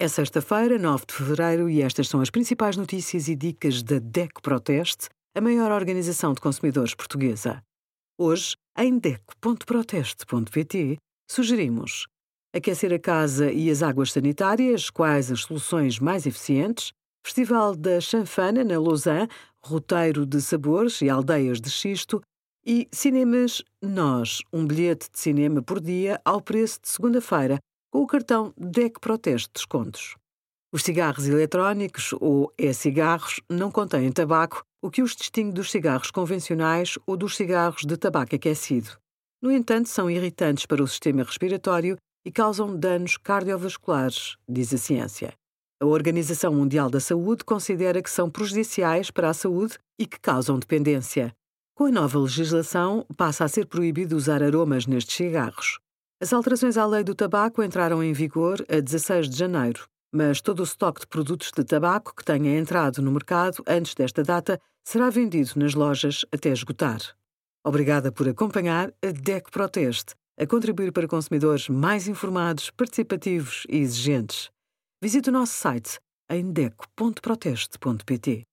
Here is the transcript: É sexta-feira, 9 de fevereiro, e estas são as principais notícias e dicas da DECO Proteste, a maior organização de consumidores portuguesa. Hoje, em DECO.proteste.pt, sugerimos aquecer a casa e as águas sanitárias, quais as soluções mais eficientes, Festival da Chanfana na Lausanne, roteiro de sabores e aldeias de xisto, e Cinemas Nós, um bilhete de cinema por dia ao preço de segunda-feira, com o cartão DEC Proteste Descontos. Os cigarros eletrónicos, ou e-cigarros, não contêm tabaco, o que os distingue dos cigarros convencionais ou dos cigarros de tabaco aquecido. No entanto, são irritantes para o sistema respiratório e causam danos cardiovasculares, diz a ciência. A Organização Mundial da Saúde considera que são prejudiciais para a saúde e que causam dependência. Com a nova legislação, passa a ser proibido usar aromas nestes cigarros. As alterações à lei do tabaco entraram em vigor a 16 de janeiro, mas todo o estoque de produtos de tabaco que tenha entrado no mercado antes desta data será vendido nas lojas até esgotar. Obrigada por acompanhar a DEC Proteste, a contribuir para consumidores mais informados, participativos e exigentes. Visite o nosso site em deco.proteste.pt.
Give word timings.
É 0.00 0.06
sexta-feira, 0.06 0.78
9 0.78 1.06
de 1.08 1.12
fevereiro, 1.12 1.68
e 1.68 1.82
estas 1.82 2.08
são 2.08 2.20
as 2.20 2.30
principais 2.30 2.76
notícias 2.76 3.26
e 3.26 3.34
dicas 3.34 3.82
da 3.82 3.98
DECO 3.98 4.40
Proteste, 4.40 5.08
a 5.34 5.40
maior 5.40 5.72
organização 5.72 6.32
de 6.32 6.40
consumidores 6.40 6.94
portuguesa. 6.94 7.60
Hoje, 8.16 8.54
em 8.78 8.96
DECO.proteste.pt, 8.96 10.98
sugerimos 11.28 12.06
aquecer 12.54 12.92
a 12.92 12.98
casa 13.00 13.50
e 13.50 13.68
as 13.68 13.82
águas 13.82 14.12
sanitárias, 14.12 14.88
quais 14.88 15.32
as 15.32 15.40
soluções 15.40 15.98
mais 15.98 16.26
eficientes, 16.26 16.92
Festival 17.26 17.74
da 17.74 18.00
Chanfana 18.00 18.62
na 18.62 18.78
Lausanne, 18.78 19.28
roteiro 19.64 20.24
de 20.24 20.40
sabores 20.40 21.02
e 21.02 21.10
aldeias 21.10 21.60
de 21.60 21.70
xisto, 21.70 22.22
e 22.64 22.86
Cinemas 22.92 23.64
Nós, 23.82 24.42
um 24.52 24.64
bilhete 24.64 25.10
de 25.10 25.18
cinema 25.18 25.60
por 25.60 25.80
dia 25.80 26.20
ao 26.24 26.40
preço 26.40 26.82
de 26.82 26.88
segunda-feira, 26.88 27.58
com 27.90 28.02
o 28.02 28.06
cartão 28.06 28.52
DEC 28.56 29.00
Proteste 29.00 29.50
Descontos. 29.54 30.16
Os 30.70 30.82
cigarros 30.82 31.26
eletrónicos, 31.26 32.12
ou 32.20 32.52
e-cigarros, 32.58 33.40
não 33.48 33.70
contêm 33.70 34.12
tabaco, 34.12 34.62
o 34.82 34.90
que 34.90 35.02
os 35.02 35.16
distingue 35.16 35.52
dos 35.52 35.70
cigarros 35.70 36.10
convencionais 36.10 36.98
ou 37.06 37.16
dos 37.16 37.36
cigarros 37.36 37.84
de 37.84 37.96
tabaco 37.96 38.34
aquecido. 38.34 38.90
No 39.42 39.50
entanto, 39.50 39.88
são 39.88 40.10
irritantes 40.10 40.66
para 40.66 40.82
o 40.82 40.86
sistema 40.86 41.22
respiratório 41.22 41.96
e 42.24 42.30
causam 42.30 42.76
danos 42.76 43.16
cardiovasculares, 43.16 44.36
diz 44.48 44.74
a 44.74 44.78
ciência. 44.78 45.32
A 45.80 45.86
Organização 45.86 46.52
Mundial 46.52 46.90
da 46.90 47.00
Saúde 47.00 47.44
considera 47.44 48.02
que 48.02 48.10
são 48.10 48.28
prejudiciais 48.28 49.10
para 49.10 49.30
a 49.30 49.34
saúde 49.34 49.78
e 49.98 50.06
que 50.06 50.20
causam 50.20 50.58
dependência. 50.58 51.32
Com 51.74 51.84
a 51.84 51.90
nova 51.90 52.18
legislação, 52.18 53.06
passa 53.16 53.44
a 53.44 53.48
ser 53.48 53.66
proibido 53.66 54.16
usar 54.16 54.42
aromas 54.42 54.86
nestes 54.86 55.16
cigarros. 55.16 55.78
As 56.20 56.32
alterações 56.32 56.76
à 56.76 56.84
lei 56.84 57.04
do 57.04 57.14
tabaco 57.14 57.62
entraram 57.62 58.02
em 58.02 58.12
vigor 58.12 58.64
a 58.68 58.80
16 58.80 59.30
de 59.30 59.38
janeiro, 59.38 59.88
mas 60.12 60.40
todo 60.40 60.58
o 60.60 60.64
estoque 60.64 61.02
de 61.02 61.06
produtos 61.06 61.52
de 61.56 61.62
tabaco 61.62 62.12
que 62.12 62.24
tenha 62.24 62.58
entrado 62.58 63.00
no 63.00 63.12
mercado 63.12 63.62
antes 63.68 63.94
desta 63.94 64.24
data 64.24 64.60
será 64.84 65.10
vendido 65.10 65.52
nas 65.54 65.74
lojas 65.74 66.24
até 66.32 66.48
esgotar. 66.48 66.98
Obrigada 67.64 68.10
por 68.10 68.28
acompanhar 68.28 68.92
a 69.00 69.12
DEC 69.12 69.48
Proteste, 69.52 70.14
a 70.36 70.44
contribuir 70.44 70.90
para 70.90 71.06
consumidores 71.06 71.68
mais 71.68 72.08
informados, 72.08 72.68
participativos 72.70 73.64
e 73.68 73.76
exigentes. 73.76 74.50
Visite 75.00 75.30
o 75.30 75.32
nosso 75.32 75.52
site 75.52 76.00
em 76.28 76.50
deco.proteste.pt. 76.50 78.47